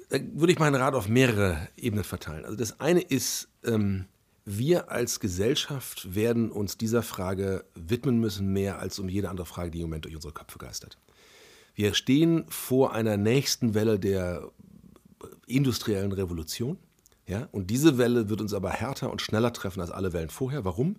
[0.09, 2.45] Da würde ich meinen Rat auf mehrere Ebenen verteilen.
[2.45, 4.05] Also das eine ist, ähm,
[4.45, 9.71] wir als Gesellschaft werden uns dieser Frage widmen müssen, mehr als um jede andere Frage,
[9.71, 10.97] die im Moment durch unsere Köpfe geistert.
[11.75, 14.51] Wir stehen vor einer nächsten Welle der
[15.47, 16.77] industriellen Revolution.
[17.25, 17.47] Ja?
[17.51, 20.65] Und diese Welle wird uns aber härter und schneller treffen als alle Wellen vorher.
[20.65, 20.97] Warum?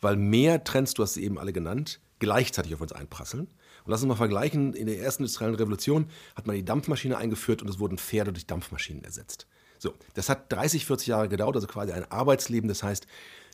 [0.00, 3.46] Weil mehr Trends, du hast sie eben alle genannt, gleichzeitig auf uns einprasseln.
[3.84, 7.62] Und lass uns mal vergleichen, in der ersten industriellen Revolution hat man die Dampfmaschine eingeführt
[7.62, 9.46] und es wurden Pferde durch Dampfmaschinen ersetzt.
[9.82, 12.68] So, das hat 30, 40 Jahre gedauert, also quasi ein Arbeitsleben.
[12.68, 13.08] Das heißt,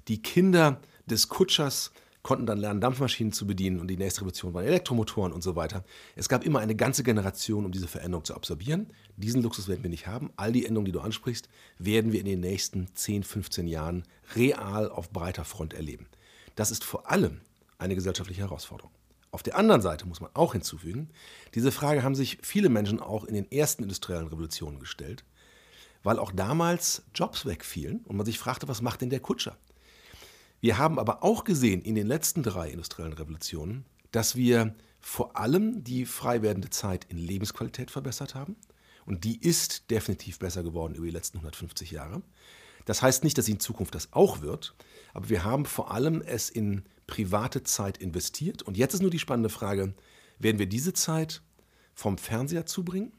[0.08, 1.90] die Kinder des Kutschers
[2.22, 5.84] konnten dann lernen, Dampfmaschinen zu bedienen und die nächste Revolution waren Elektromotoren und so weiter.
[6.16, 8.92] Es gab immer eine ganze Generation, um diese Veränderung zu absorbieren.
[9.16, 10.30] Diesen Luxus werden wir nicht haben.
[10.36, 14.02] All die Änderungen, die du ansprichst, werden wir in den nächsten 10, 15 Jahren
[14.36, 16.08] real auf breiter Front erleben.
[16.56, 17.40] Das ist vor allem
[17.78, 18.92] eine gesellschaftliche Herausforderung.
[19.30, 21.08] Auf der anderen Seite muss man auch hinzufügen,
[21.54, 25.24] diese Frage haben sich viele Menschen auch in den ersten industriellen Revolutionen gestellt
[26.02, 29.56] weil auch damals Jobs wegfielen und man sich fragte, was macht denn der Kutscher?
[30.60, 35.84] Wir haben aber auch gesehen in den letzten drei industriellen Revolutionen, dass wir vor allem
[35.84, 38.56] die frei werdende Zeit in Lebensqualität verbessert haben.
[39.06, 42.22] Und die ist definitiv besser geworden über die letzten 150 Jahre.
[42.84, 44.74] Das heißt nicht, dass sie in Zukunft das auch wird,
[45.14, 48.62] aber wir haben vor allem es in private Zeit investiert.
[48.62, 49.94] Und jetzt ist nur die spannende Frage,
[50.38, 51.42] werden wir diese Zeit
[51.94, 53.12] vom Fernseher zubringen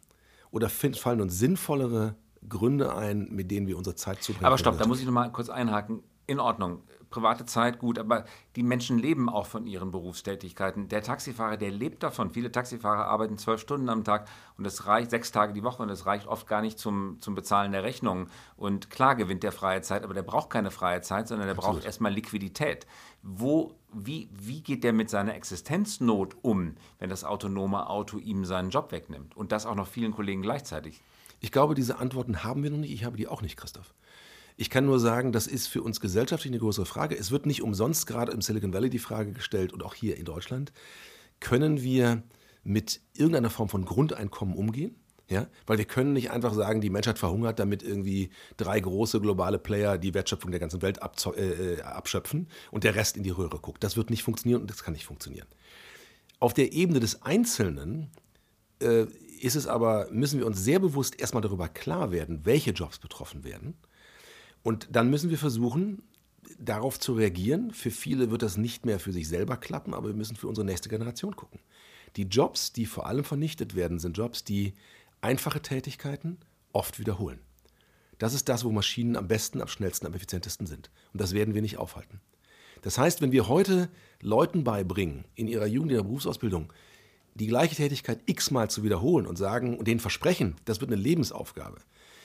[0.52, 2.16] oder fallen uns sinnvollere
[2.48, 4.46] Gründe ein, mit denen wir unsere Zeit zubringen.
[4.46, 6.04] Aber stopp, da muss ich noch mal kurz einhaken.
[6.28, 8.26] In Ordnung, private Zeit, gut, aber
[8.56, 10.88] die Menschen leben auch von ihren Berufstätigkeiten.
[10.88, 12.30] Der Taxifahrer, der lebt davon.
[12.30, 15.90] Viele Taxifahrer arbeiten zwölf Stunden am Tag und es reicht sechs Tage die Woche und
[15.90, 18.28] es reicht oft gar nicht zum, zum Bezahlen der Rechnungen.
[18.58, 21.78] Und klar gewinnt der freie Zeit, aber der braucht keine freie Zeit, sondern der Absolut.
[21.78, 22.86] braucht erstmal Liquidität.
[23.22, 28.70] Wo, wie, wie geht der mit seiner Existenznot um, wenn das autonome Auto ihm seinen
[28.70, 29.36] Job wegnimmt?
[29.36, 31.02] Und das auch noch vielen Kollegen gleichzeitig.
[31.40, 32.92] Ich glaube, diese Antworten haben wir noch nicht.
[32.92, 33.94] Ich habe die auch nicht, Christoph.
[34.58, 37.18] Ich kann nur sagen, das ist für uns gesellschaftlich eine größere Frage.
[37.18, 40.26] Es wird nicht umsonst gerade im Silicon Valley die Frage gestellt und auch hier in
[40.26, 40.74] Deutschland,
[41.40, 42.24] können wir
[42.64, 44.96] mit irgendeiner Form von Grundeinkommen umgehen?
[45.30, 49.60] Ja, weil wir können nicht einfach sagen, die Menschheit verhungert, damit irgendwie drei große globale
[49.60, 50.98] Player die Wertschöpfung der ganzen Welt
[51.38, 53.84] äh, abschöpfen und der Rest in die Röhre guckt.
[53.84, 55.48] Das wird nicht funktionieren und das kann nicht funktionieren.
[56.40, 58.10] Auf der Ebene des Einzelnen
[58.80, 59.06] äh,
[59.42, 63.44] ist es aber, müssen wir uns sehr bewusst erstmal darüber klar werden, welche Jobs betroffen
[63.44, 63.76] werden.
[64.64, 66.02] Und dann müssen wir versuchen,
[66.58, 67.72] darauf zu reagieren.
[67.72, 70.66] Für viele wird das nicht mehr für sich selber klappen, aber wir müssen für unsere
[70.66, 71.60] nächste Generation gucken.
[72.16, 74.74] Die Jobs, die vor allem vernichtet werden, sind Jobs, die
[75.22, 76.38] einfache Tätigkeiten
[76.74, 77.40] oft wiederholen.
[78.18, 80.90] Das ist das, wo Maschinen am besten, am schnellsten, am effizientesten sind.
[81.14, 82.20] Und das werden wir nicht aufhalten.
[82.82, 83.90] Das heißt, wenn wir heute
[84.22, 86.72] Leuten beibringen, in ihrer Jugend, in ihrer Berufsausbildung,
[87.40, 91.78] die gleiche Tätigkeit x-mal zu wiederholen und sagen und denen versprechen, das wird eine Lebensaufgabe,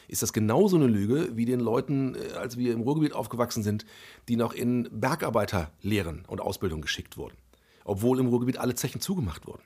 [0.08, 3.86] ist das genauso eine Lüge wie den Leuten, äh, als wir im Ruhrgebiet aufgewachsen sind,
[4.28, 7.36] die noch in Bergarbeiterlehren und Ausbildung geschickt wurden,
[7.84, 9.62] obwohl im Ruhrgebiet alle Zechen zugemacht wurden.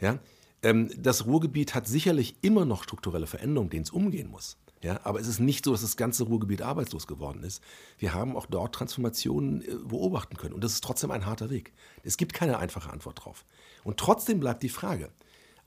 [0.00, 0.18] Ja?
[0.62, 4.56] Ähm, das Ruhrgebiet hat sicherlich immer noch strukturelle Veränderungen, denen es umgehen muss.
[4.82, 7.62] Ja, aber es ist nicht so, dass das ganze Ruhrgebiet arbeitslos geworden ist.
[7.98, 10.54] Wir haben auch dort Transformationen äh, beobachten können.
[10.54, 11.72] Und das ist trotzdem ein harter Weg.
[12.04, 13.44] Es gibt keine einfache Antwort drauf.
[13.82, 15.10] Und trotzdem bleibt die Frage,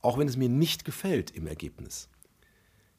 [0.02, 2.10] auch wenn es mir nicht gefällt im Ergebnis,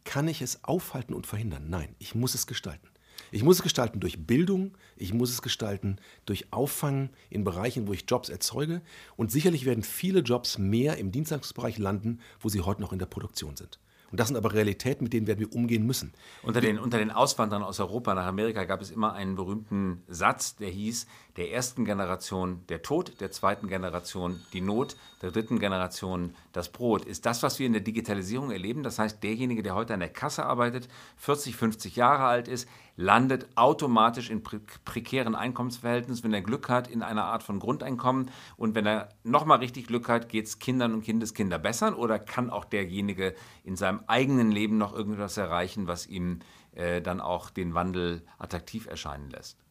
[0.05, 1.71] kann ich es aufhalten und verhindern?
[1.71, 2.89] Nein, ich muss es gestalten.
[3.31, 5.97] Ich muss es gestalten durch Bildung, ich muss es gestalten
[6.27, 8.83] durch Auffangen in Bereichen, wo ich Jobs erzeuge.
[9.17, 13.07] Und sicherlich werden viele Jobs mehr im Dienstleistungsbereich landen, wo sie heute noch in der
[13.07, 13.79] Produktion sind.
[14.13, 16.13] Und das sind aber Realitäten, mit denen werden wir umgehen müssen.
[16.43, 20.55] Unter den, unter den Auswanderern aus Europa nach Amerika gab es immer einen berühmten Satz,
[20.55, 26.35] der hieß, der ersten Generation der Tod, der zweiten Generation die Not, der dritten Generation
[26.53, 27.05] das Brot.
[27.05, 28.83] Ist das, was wir in der Digitalisierung erleben?
[28.83, 33.47] Das heißt, derjenige, der heute an der Kasse arbeitet, 40, 50 Jahre alt ist, landet
[33.55, 38.31] automatisch in pre prekären Einkommensverhältnissen, wenn er Glück hat, in einer Art von Grundeinkommen.
[38.57, 41.99] Und wenn er nochmal richtig Glück hat, geht es Kindern und Kindeskinder besser?
[41.99, 46.41] Oder kann auch derjenige in seinem eigenen Leben noch irgendwas erreichen, was ihm
[46.73, 49.62] äh, dann auch den Wandel attraktiv erscheinen lässt?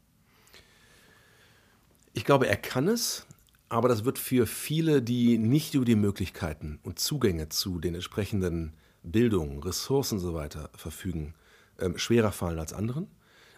[2.13, 3.25] Ich glaube, er kann es,
[3.69, 8.73] aber das wird für viele, die nicht über die Möglichkeiten und Zugänge zu den entsprechenden
[9.01, 11.35] Bildungen, Ressourcen und so weiter verfügen,
[11.79, 13.07] ähm, schwerer fallen als anderen.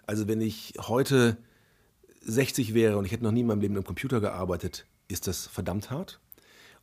[0.06, 1.38] Also wenn ich heute
[2.22, 5.48] 60 wäre und ich hätte noch nie in meinem Leben im Computer gearbeitet, ist das
[5.48, 6.20] verdammt hart.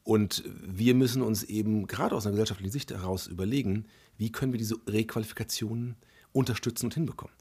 [0.02, 3.87] Und wir müssen uns eben gerade aus einer gesellschaftlichen Sicht heraus überlegen,
[4.18, 5.96] wie können wir diese Requalifikationen
[6.33, 7.35] unterstützen und hinbekommen.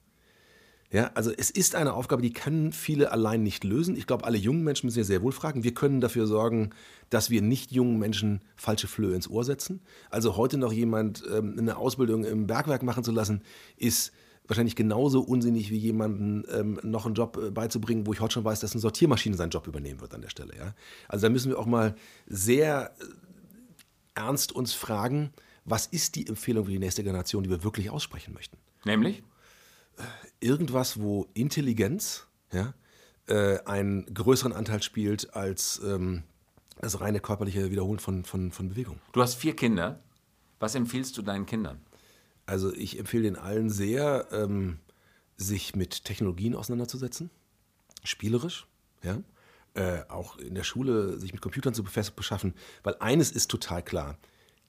[0.92, 3.96] Ja, also es ist eine Aufgabe, die können viele allein nicht lösen.
[3.96, 5.64] Ich glaube, alle jungen Menschen müssen ja sehr wohl fragen.
[5.64, 6.72] Wir können dafür sorgen,
[7.12, 9.82] dass wir nicht jungen Menschen falsche Flöhe ins Ohr setzen.
[10.10, 13.44] Also heute noch jemand ähm, eine Ausbildung im Bergwerk machen zu lassen,
[13.78, 14.14] ist
[14.48, 18.44] wahrscheinlich genauso unsinnig wie jemanden ähm, noch einen Job äh, beizubringen, wo ich heute schon
[18.44, 20.58] weiß, dass eine Sortiermaschine seinen Job übernehmen wird an der Stelle.
[20.58, 20.74] Ja?
[21.08, 23.04] Also da müssen wir auch mal sehr äh,
[24.16, 25.30] ernst uns fragen,
[25.66, 28.58] was ist die Empfehlung für die nächste Generation, die wir wirklich aussprechen möchten?
[28.86, 29.22] Nämlich?
[30.40, 32.74] Irgendwas, wo Intelligenz ja,
[33.28, 36.24] äh, einen größeren Anteil spielt als ähm,
[36.82, 39.00] das reine körperliche Wiederholen von, von, von Bewegung.
[39.12, 40.00] Du hast vier Kinder.
[40.60, 41.80] Was empfiehlst du deinen Kindern?
[42.46, 44.80] Also ich empfehle den allen sehr, ähm,
[45.38, 47.30] sich mit Technologien auseinanderzusetzen,
[48.04, 48.68] spielerisch,
[49.04, 49.22] ja.
[49.76, 54.18] Äh, auch in der Schule sich mit Computern zu beschaffen, weil eines ist total klar,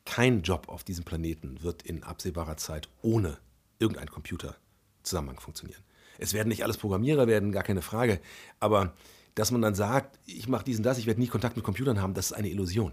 [0.05, 3.39] kein Job auf diesem Planeten wird in absehbarer Zeit ohne
[3.79, 4.57] irgendeinen Computer
[5.03, 5.83] Zusammenhang funktionieren.
[6.19, 8.21] Es werden nicht alles Programmierer werden, gar keine Frage.
[8.59, 8.95] Aber
[9.35, 12.15] dass man dann sagt, ich mache diesen, das, ich werde nie Kontakt mit Computern haben,
[12.15, 12.93] das ist eine Illusion.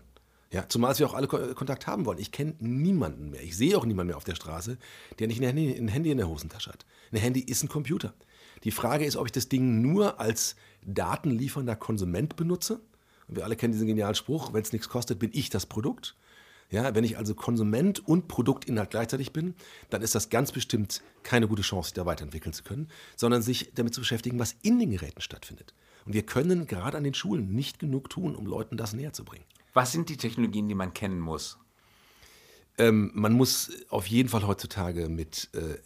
[0.52, 2.20] Ja, zumal wir auch alle Kontakt haben wollen.
[2.20, 3.43] Ich kenne niemanden mehr.
[3.43, 4.78] Ich sehe auch niemanden mehr auf der Straße,
[5.20, 6.86] der nicht ein Handy, ein Handy in der Hosentasche hat.
[7.12, 8.13] Ein Handy ist ein Computer.
[8.63, 12.80] Die Frage ist, ob ich das Ding nur als datenliefernder Konsument benutze.
[13.28, 16.15] Und wir alle kennen diesen genialen Spruch, wenn es nichts kostet, bin ich das Produkt.
[16.69, 19.56] Ja, wenn ich also Konsument und Produktinhalt gleichzeitig bin,
[19.89, 23.71] dann ist das ganz bestimmt keine gute Chance, sich da weiterentwickeln zu können, sondern sich
[23.73, 25.73] damit zu beschäftigen, was in den Geräten stattfindet.
[26.06, 29.23] Und wir können gerade an den Schulen nicht genug tun, um Leuten das näher zu
[29.23, 29.45] bringen.
[29.73, 31.58] Was sind die Technologien, die man kennen muss?
[32.77, 35.77] Ähm, man muss auf jeden Fall heutzutage mit äh,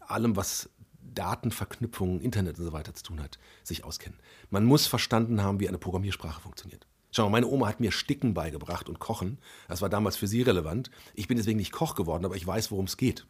[0.00, 0.68] allem, was
[1.14, 4.18] Datenverknüpfungen, Internet und so weiter zu tun hat, sich auskennen.
[4.50, 6.86] Man muss verstanden haben, wie eine Programmiersprache funktioniert.
[7.12, 9.38] Schau mal, meine Oma hat mir Sticken beigebracht und Kochen.
[9.68, 10.90] Das war damals für sie relevant.
[11.14, 13.26] Ich bin deswegen nicht Koch geworden, aber ich weiß, worum es geht.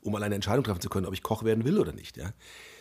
[0.00, 2.16] Um alleine eine Entscheidung treffen zu können, ob ich Koch werden will oder nicht.
[2.16, 2.32] Ja?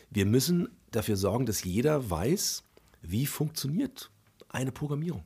[0.10, 2.64] Wir müssen dafür sorgen, dass jeder weiß,
[3.02, 4.10] wie funktioniert
[4.48, 5.24] eine Programmierung.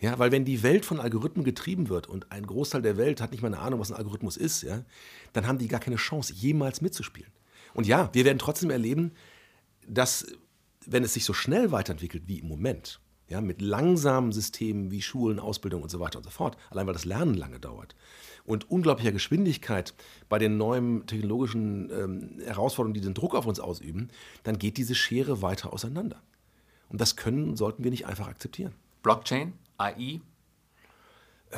[0.00, 3.30] Ja, weil wenn die Welt von Algorithmen getrieben wird und ein Großteil der Welt hat
[3.30, 4.84] nicht mal eine Ahnung, was ein Algorithmus ist, ja,
[5.32, 7.32] dann haben die gar keine Chance, jemals mitzuspielen.
[7.72, 9.12] Und ja, wir werden trotzdem erleben,
[9.88, 10.26] dass,
[10.84, 13.00] wenn es sich so schnell weiterentwickelt wie im Moment,
[13.34, 16.94] ja, mit langsamen Systemen wie Schulen, Ausbildung und so weiter und so fort, allein weil
[16.94, 17.96] das Lernen lange dauert.
[18.44, 19.92] Und unglaublicher Geschwindigkeit
[20.28, 24.08] bei den neuen technologischen ähm, Herausforderungen, die den Druck auf uns ausüben,
[24.44, 26.22] dann geht diese Schere weiter auseinander.
[26.88, 28.72] Und das können, sollten wir nicht einfach akzeptieren.
[29.02, 30.20] Blockchain, AI,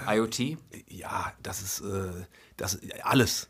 [0.08, 0.58] IoT?
[0.88, 2.24] Ja, das ist äh,
[2.56, 3.48] das, alles.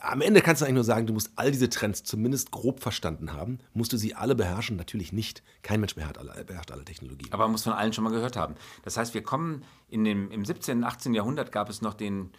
[0.00, 3.32] Am Ende kannst du eigentlich nur sagen, du musst all diese Trends zumindest grob verstanden
[3.32, 3.58] haben.
[3.74, 4.76] Musst du sie alle beherrschen?
[4.76, 5.42] Natürlich nicht.
[5.62, 7.32] Kein Mensch beherrscht alle, beherrscht alle Technologien.
[7.32, 8.54] Aber man muss von allen schon mal gehört haben.
[8.82, 11.14] Das heißt, wir kommen in dem, im 17., 18.
[11.14, 12.30] Jahrhundert gab es noch den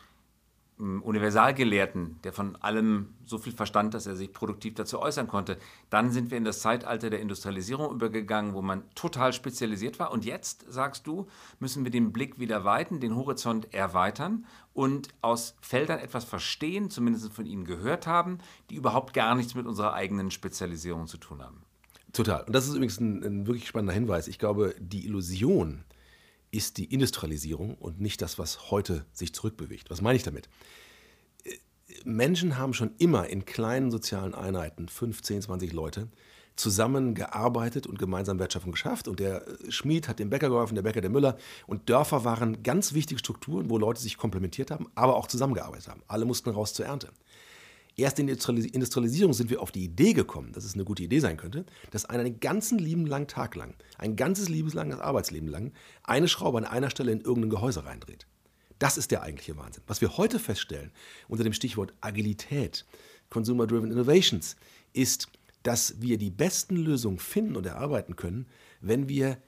[0.80, 5.58] Universalgelehrten, der von allem so viel verstand, dass er sich produktiv dazu äußern konnte.
[5.90, 10.12] Dann sind wir in das Zeitalter der Industrialisierung übergegangen, wo man total spezialisiert war.
[10.12, 11.28] Und jetzt, sagst du,
[11.60, 17.34] müssen wir den Blick wieder weiten, den Horizont erweitern und aus Feldern etwas verstehen, zumindest
[17.34, 18.38] von ihnen gehört haben,
[18.70, 21.63] die überhaupt gar nichts mit unserer eigenen Spezialisierung zu tun haben.
[22.13, 22.44] Total.
[22.44, 24.28] Und das ist übrigens ein, ein wirklich spannender Hinweis.
[24.28, 25.84] Ich glaube, die Illusion,
[26.52, 29.90] ist die Industrialisierung und nicht das, was heute sich zurückbewegt.
[29.90, 30.50] Was meine ich damit?
[32.04, 36.10] Menschen haben schon immer in kleinen sozialen Einheiten, 15, 20 Leute,
[36.56, 39.08] zusammengearbeitet und gemeinsam Wertschöpfung geschafft.
[39.08, 41.38] Und der Schmied hat dem Bäcker geholfen, der Bäcker der Müller.
[41.68, 46.02] Und Dörfer waren ganz wichtige Strukturen, wo Leute sich komplementiert haben, aber auch zusammengearbeitet haben.
[46.08, 47.12] Alle mussten raus zur Ernte.
[48.00, 51.18] Erst in der Industrialisierung sind wir auf die Idee gekommen, dass es eine gute Idee
[51.18, 55.74] sein könnte, dass einer einen ganzen lieben langen Tag lang, ein ganzes liebeslanges Arbeitsleben lang,
[56.04, 58.28] eine Schraube an einer Stelle in irgendein Gehäuse reindreht.
[58.78, 59.82] Das ist der eigentliche Wahnsinn.
[59.88, 60.92] Was wir heute feststellen,
[61.28, 62.86] unter dem Stichwort Agilität,
[63.32, 64.58] Consumer-Driven Innovations,
[64.94, 65.30] ist,
[65.64, 68.46] dass wir die besten Lösungen finden und erarbeiten können,
[68.80, 69.40] wenn wir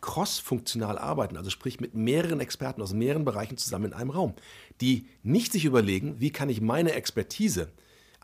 [0.00, 4.34] cross-funktional arbeiten, also sprich mit mehreren Experten aus mehreren Bereichen zusammen in einem Raum,
[4.80, 7.70] die nicht sich überlegen, wie kann ich meine Expertise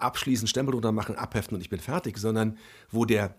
[0.00, 2.58] abschließen, Stempel drunter machen, abheften und ich bin fertig, sondern
[2.90, 3.34] wo der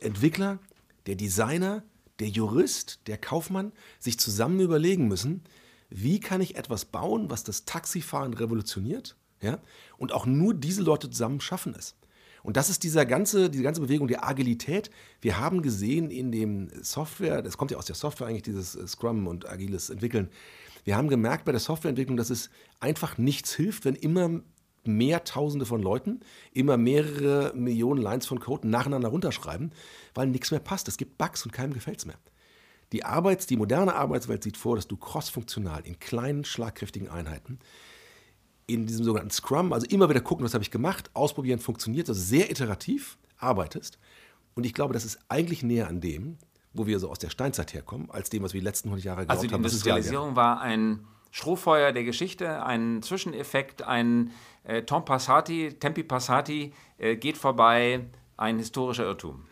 [0.00, 0.58] Entwickler,
[1.06, 1.82] der Designer,
[2.18, 5.42] der Jurist, der Kaufmann sich zusammen überlegen müssen,
[5.88, 9.58] wie kann ich etwas bauen, was das Taxifahren revolutioniert, ja?
[9.98, 11.96] Und auch nur diese Leute zusammen schaffen es.
[12.42, 14.90] Und das ist dieser ganze, diese ganze Bewegung der Agilität.
[15.20, 19.26] Wir haben gesehen in dem Software, das kommt ja aus der Software eigentlich, dieses Scrum
[19.26, 20.30] und agiles Entwickeln.
[20.84, 24.40] Wir haben gemerkt bei der Softwareentwicklung, dass es einfach nichts hilft, wenn immer
[24.86, 26.20] mehr Tausende von Leuten
[26.52, 29.72] immer mehrere Millionen Lines von Code nacheinander runterschreiben,
[30.14, 30.88] weil nichts mehr passt.
[30.88, 32.18] Es gibt Bugs und keinem gefällt es mehr.
[32.92, 37.58] Die, Arbeits-, die moderne Arbeitswelt sieht vor, dass du crossfunktional in kleinen, schlagkräftigen Einheiten
[38.66, 42.20] in diesem sogenannten Scrum, also immer wieder gucken, was habe ich gemacht, ausprobieren, funktioniert, also
[42.20, 43.98] sehr iterativ arbeitest.
[44.54, 46.38] Und ich glaube, das ist eigentlich näher an dem,
[46.72, 49.20] wo wir so aus der Steinzeit herkommen, als dem, was wir die letzten 100 Jahre
[49.22, 49.46] geglaubt haben.
[49.46, 54.32] Also die Industrialisierung war ein Strohfeuer der Geschichte, ein Zwischeneffekt, ein
[54.64, 59.46] äh, Tom Passati, Tempi Passati äh, geht vorbei, ein historischer Irrtum.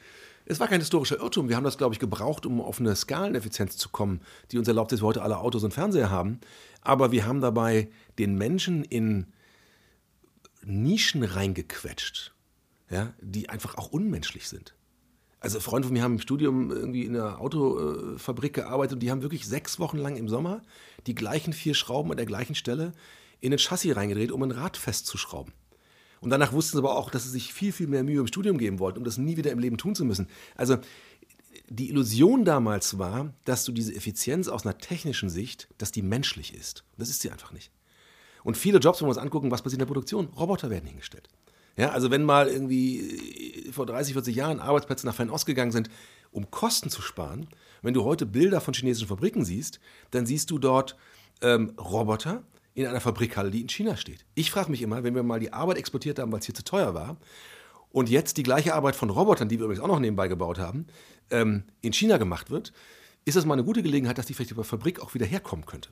[0.51, 1.49] Es war kein historischer Irrtum.
[1.49, 4.93] Wir haben das, glaube ich, gebraucht, um auf eine Skaleneffizienz zu kommen, die uns erlaubt,
[4.93, 6.41] dass wir heute alle Autos und Fernseher haben.
[6.81, 9.27] Aber wir haben dabei den Menschen in
[10.65, 12.33] Nischen reingequetscht,
[12.89, 14.75] ja, die einfach auch unmenschlich sind.
[15.41, 19.23] Also Freunde von mir haben im Studium irgendwie in einer Autofabrik gearbeitet und die haben
[19.23, 20.63] wirklich sechs Wochen lang im Sommer
[21.07, 22.93] die gleichen vier Schrauben an der gleichen Stelle
[23.41, 25.53] in ein Chassis reingedreht, um ein Rad festzuschrauben.
[26.21, 28.59] Und danach wussten sie aber auch, dass sie sich viel, viel mehr Mühe im Studium
[28.59, 30.27] geben wollten, um das nie wieder im Leben tun zu müssen.
[30.57, 30.79] Also
[31.69, 36.55] die Illusion damals war, dass du diese Effizienz aus einer technischen Sicht, dass die menschlich
[36.55, 36.85] ist.
[36.97, 37.71] Das ist sie einfach nicht.
[38.43, 41.29] Und viele Jobs, wenn wir uns angucken, was passiert in der Produktion, Roboter werden hingestellt.
[41.77, 45.91] Ja, also wenn mal irgendwie vor 30, 40 Jahren Arbeitsplätze nach Fernost gegangen sind,
[46.31, 47.49] um Kosten zu sparen,
[47.83, 50.97] wenn du heute Bilder von chinesischen Fabriken siehst, dann siehst du dort
[51.41, 52.43] ähm, Roboter
[52.75, 54.25] in einer Fabrikhalle, die in China steht.
[54.35, 56.65] Ich frage mich immer, wenn wir mal die Arbeit exportiert haben, weil es hier zu
[56.65, 57.17] teuer war,
[57.91, 60.87] und jetzt die gleiche Arbeit von Robotern, die wir übrigens auch noch nebenbei gebaut haben,
[61.31, 62.73] ähm, in China gemacht wird,
[63.25, 65.91] ist das mal eine gute Gelegenheit, dass die vielleicht über Fabrik auch wieder herkommen könnte.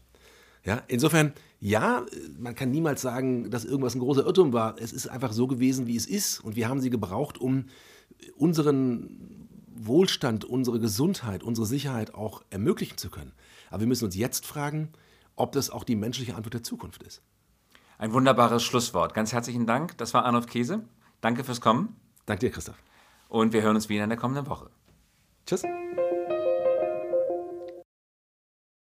[0.67, 2.05] Ja, insofern, ja,
[2.39, 4.75] man kann niemals sagen, dass irgendwas ein großer Irrtum war.
[4.81, 6.41] Es ist einfach so gewesen, wie es ist.
[6.41, 7.67] Und wir haben sie gebraucht, um
[8.37, 13.33] unseren Wohlstand, unsere Gesundheit, unsere Sicherheit auch ermöglichen zu können.
[13.71, 14.91] Aber wir müssen uns jetzt fragen,
[15.37, 17.23] ob das auch die menschliche Antwort der Zukunft ist.
[17.99, 19.15] Ein wunderbares Schlusswort.
[19.15, 19.97] Ganz herzlichen Dank.
[19.99, 20.83] Das war Arnold Käse.
[21.21, 21.95] Danke fürs Kommen.
[22.27, 22.83] Danke dir, Christoph.
[23.29, 24.71] Und wir hören uns wieder in der kommenden Woche.
[25.47, 25.63] Tschüss.